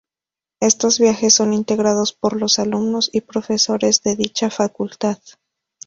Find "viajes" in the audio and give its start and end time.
0.97-1.35